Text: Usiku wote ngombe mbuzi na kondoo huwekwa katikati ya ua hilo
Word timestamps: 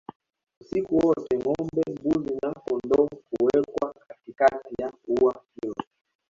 Usiku 0.61 0.93
wote 1.03 1.33
ngombe 1.37 1.81
mbuzi 1.91 2.33
na 2.43 2.53
kondoo 2.53 3.09
huwekwa 3.29 3.93
katikati 4.07 4.73
ya 4.81 4.91
ua 5.07 5.43
hilo 5.61 5.83